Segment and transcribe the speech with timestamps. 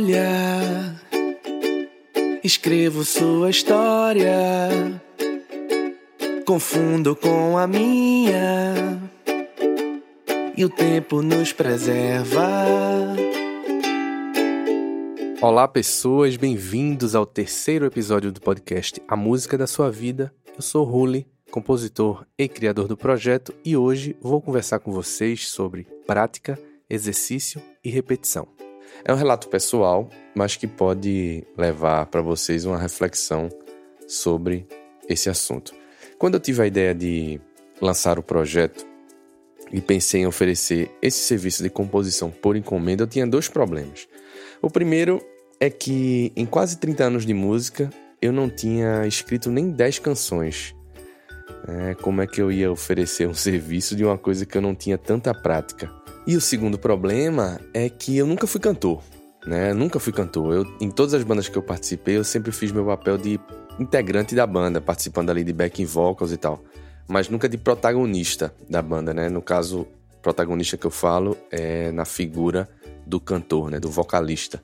[0.00, 0.96] olha,
[2.42, 4.32] escrevo sua história,
[6.46, 8.98] confundo com a minha,
[10.56, 12.40] e o tempo nos preserva.
[15.42, 20.32] Olá, pessoas, bem-vindos ao terceiro episódio do podcast A Música da Sua Vida.
[20.56, 25.86] Eu sou Ruli, compositor e criador do projeto, e hoje vou conversar com vocês sobre
[26.06, 26.58] prática,
[26.88, 28.59] exercício e repetição.
[29.04, 33.48] É um relato pessoal, mas que pode levar para vocês uma reflexão
[34.06, 34.66] sobre
[35.08, 35.74] esse assunto.
[36.18, 37.40] Quando eu tive a ideia de
[37.80, 38.86] lançar o projeto
[39.72, 44.06] e pensei em oferecer esse serviço de composição por encomenda, eu tinha dois problemas.
[44.60, 45.24] O primeiro
[45.58, 47.90] é que em quase 30 anos de música
[48.20, 50.74] eu não tinha escrito nem 10 canções.
[51.66, 54.74] É, como é que eu ia oferecer um serviço de uma coisa que eu não
[54.74, 55.99] tinha tanta prática?
[56.26, 59.02] E o segundo problema é que eu nunca fui cantor,
[59.46, 59.72] né?
[59.72, 60.54] Nunca fui cantor.
[60.54, 63.40] Eu, em todas as bandas que eu participei, eu sempre fiz meu papel de
[63.78, 66.62] integrante da banda, participando ali de backing vocals e tal.
[67.08, 69.28] Mas nunca de protagonista da banda, né?
[69.28, 69.86] No caso,
[70.22, 72.68] protagonista que eu falo é na figura
[73.06, 73.80] do cantor, né?
[73.80, 74.62] Do vocalista.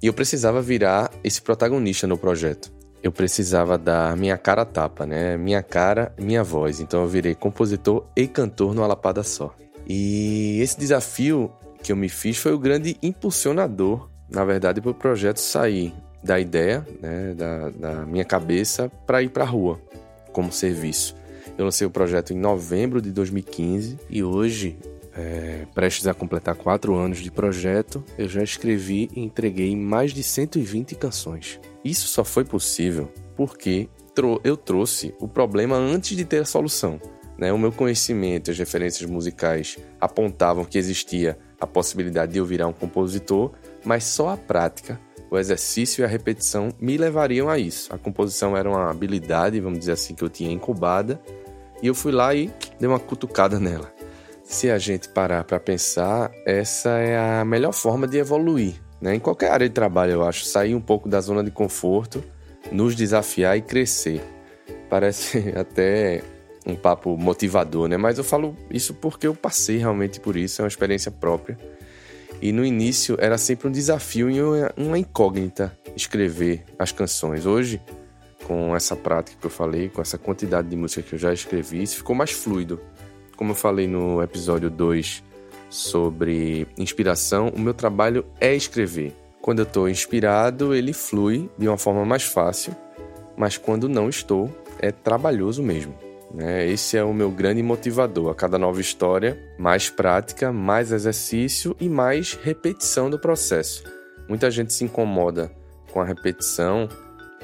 [0.00, 2.70] E eu precisava virar esse protagonista no projeto.
[3.02, 5.36] Eu precisava dar minha cara tapa, né?
[5.36, 6.80] Minha cara, minha voz.
[6.80, 9.54] Então eu virei compositor e cantor no Alapada só.
[9.86, 11.50] E esse desafio
[11.82, 16.38] que eu me fiz foi o grande impulsionador, na verdade, para o projeto sair da
[16.38, 19.80] ideia, né, da, da minha cabeça, para ir para a rua
[20.32, 21.16] como serviço.
[21.58, 24.78] Eu lancei o projeto em novembro de 2015 e hoje,
[25.14, 30.22] é, prestes a completar quatro anos de projeto, eu já escrevi e entreguei mais de
[30.22, 31.60] 120 canções.
[31.84, 33.88] Isso só foi possível porque
[34.44, 37.00] eu trouxe o problema antes de ter a solução.
[37.38, 37.52] Né?
[37.52, 42.66] O meu conhecimento e as referências musicais apontavam que existia a possibilidade de eu virar
[42.66, 43.52] um compositor,
[43.84, 47.92] mas só a prática, o exercício e a repetição me levariam a isso.
[47.94, 51.20] A composição era uma habilidade, vamos dizer assim, que eu tinha incubada,
[51.82, 53.92] e eu fui lá e dei uma cutucada nela.
[54.44, 58.74] Se a gente parar para pensar, essa é a melhor forma de evoluir.
[59.00, 59.14] Né?
[59.14, 62.22] Em qualquer área de trabalho, eu acho, sair um pouco da zona de conforto,
[62.70, 64.22] nos desafiar e crescer.
[64.90, 66.22] Parece até
[66.66, 67.96] um papo motivador, né?
[67.96, 71.58] Mas eu falo isso porque eu passei realmente por isso, é uma experiência própria.
[72.40, 74.40] E no início era sempre um desafio e
[74.76, 77.46] uma incógnita escrever as canções.
[77.46, 77.80] Hoje,
[78.44, 81.82] com essa prática que eu falei, com essa quantidade de música que eu já escrevi,
[81.82, 82.80] isso ficou mais fluido.
[83.36, 85.22] Como eu falei no episódio 2
[85.70, 89.14] sobre inspiração, o meu trabalho é escrever.
[89.40, 92.74] Quando eu estou inspirado, ele flui de uma forma mais fácil,
[93.36, 95.94] mas quando não estou, é trabalhoso mesmo.
[96.32, 96.66] Né?
[96.66, 98.30] Esse é o meu grande motivador.
[98.30, 103.84] A cada nova história, mais prática, mais exercício e mais repetição do processo.
[104.28, 105.52] Muita gente se incomoda
[105.92, 106.88] com a repetição,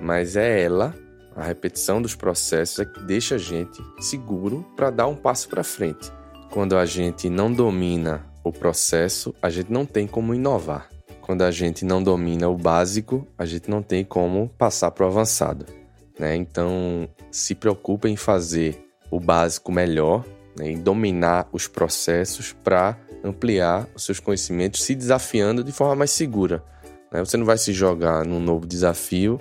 [0.00, 0.94] mas é ela,
[1.36, 5.62] a repetição dos processos, é que deixa a gente seguro para dar um passo para
[5.62, 6.12] frente.
[6.50, 10.88] Quando a gente não domina o processo, a gente não tem como inovar.
[11.20, 15.06] Quando a gente não domina o básico, a gente não tem como passar para o
[15.06, 15.81] avançado.
[16.22, 16.36] Né?
[16.36, 20.24] Então, se preocupe em fazer o básico melhor,
[20.56, 20.70] né?
[20.70, 26.62] em dominar os processos para ampliar os seus conhecimentos, se desafiando de forma mais segura.
[27.10, 27.18] Né?
[27.18, 29.40] Você não vai se jogar num novo desafio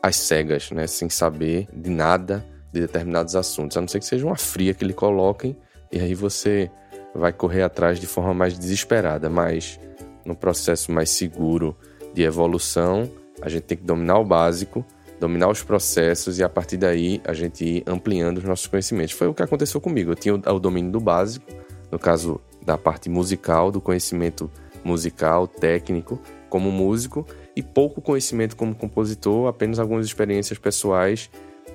[0.00, 0.86] às cegas, né?
[0.86, 4.84] sem saber de nada de determinados assuntos, a não ser que seja uma fria que
[4.84, 5.56] lhe coloquem
[5.90, 6.70] e aí você
[7.12, 9.80] vai correr atrás de forma mais desesperada, mas
[10.24, 11.76] no processo mais seguro
[12.14, 13.10] de evolução,
[13.42, 14.86] a gente tem que dominar o básico
[15.20, 19.12] dominar os processos e a partir daí a gente ir ampliando os nossos conhecimentos.
[19.12, 20.12] Foi o que aconteceu comigo.
[20.12, 21.46] Eu tinha o domínio do básico,
[21.90, 24.50] no caso da parte musical, do conhecimento
[24.82, 27.26] musical, técnico, como músico,
[27.56, 31.30] e pouco conhecimento como compositor, apenas algumas experiências pessoais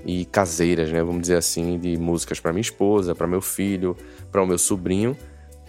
[0.06, 3.96] e caseiras, né, vamos dizer assim, de músicas para minha esposa, para meu filho,
[4.32, 5.18] para o meu sobrinho,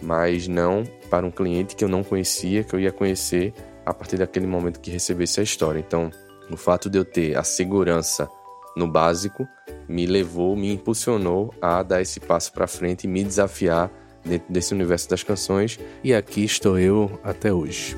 [0.01, 3.53] mas não para um cliente que eu não conhecia, que eu ia conhecer
[3.85, 5.79] a partir daquele momento que recebesse a história.
[5.79, 6.11] Então,
[6.53, 8.29] o fato de eu ter a segurança
[8.75, 9.47] no básico
[9.87, 13.91] me levou, me impulsionou a dar esse passo para frente e me desafiar
[14.23, 15.79] dentro desse universo das canções.
[16.03, 17.97] E aqui estou eu até hoje.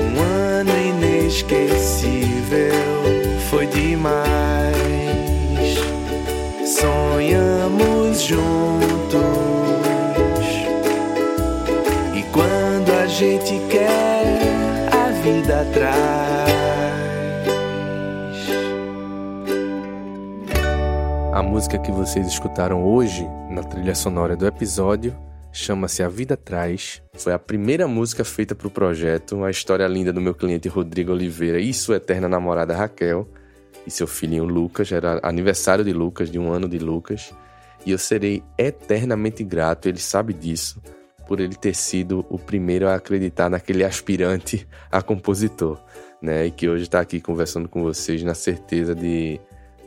[0.00, 2.72] Um ano inesquecível
[3.50, 4.30] foi demais.
[6.64, 8.40] Sonhamos juntos.
[12.16, 14.40] E quando a gente quer,
[14.92, 16.49] a vida traz.
[21.32, 25.16] A música que vocês escutaram hoje na trilha sonora do episódio
[25.52, 27.00] chama-se A Vida Traz.
[27.14, 31.12] Foi a primeira música feita para o projeto, a história linda do meu cliente Rodrigo
[31.12, 33.28] Oliveira e sua eterna namorada Raquel
[33.86, 34.90] e seu filhinho Lucas.
[34.90, 37.32] Era aniversário de Lucas, de um ano de Lucas.
[37.86, 40.82] E eu serei eternamente grato, ele sabe disso,
[41.28, 45.78] por ele ter sido o primeiro a acreditar naquele aspirante a compositor,
[46.20, 46.46] né?
[46.46, 49.40] E que hoje está aqui conversando com vocês na certeza de,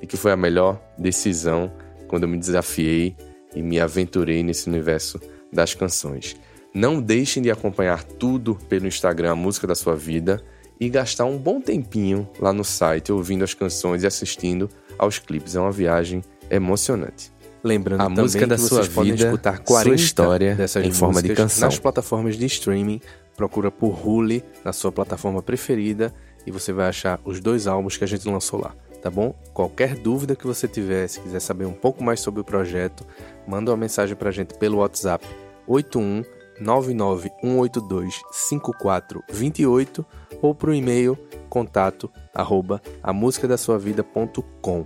[0.04, 1.72] de que foi a melhor decisão
[2.10, 3.16] quando eu me desafiei
[3.56, 5.18] e me aventurei nesse universo
[5.52, 6.36] das canções.
[6.76, 10.44] Não deixem de acompanhar tudo pelo Instagram A Música da Sua Vida
[10.78, 14.70] e gastar um bom tempinho lá no site ouvindo as canções e assistindo
[15.00, 15.56] aos clipes.
[15.56, 16.22] É uma viagem
[16.52, 17.32] emocionante.
[17.64, 21.70] Lembrando a música da sua vida, escutar 40 sua história dessas em forma de canção
[21.70, 23.00] nas plataformas de streaming.
[23.38, 26.14] Procura por Huli na sua plataforma preferida
[26.46, 29.36] e você vai achar os dois álbuns que a gente lançou lá, tá bom?
[29.54, 33.06] Qualquer dúvida que você tiver, se quiser saber um pouco mais sobre o projeto,
[33.46, 35.28] manda uma mensagem pra gente pelo WhatsApp
[35.68, 36.24] 81
[36.62, 40.06] 99182 5428
[40.42, 41.18] ou pro e-mail
[41.50, 44.86] contato arroba amusicadasuavida.com.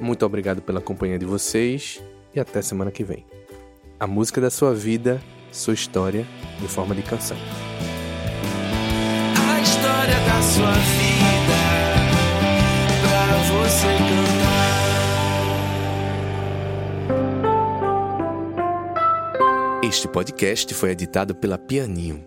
[0.00, 2.00] Muito obrigado pela companhia de vocês
[2.32, 3.26] e até semana que vem.
[3.98, 5.20] A música da sua vida,
[5.50, 6.24] sua história
[6.62, 7.36] em forma de canção.
[9.50, 11.67] A história da sua vida
[19.88, 22.22] Este podcast foi editado pela Pianinho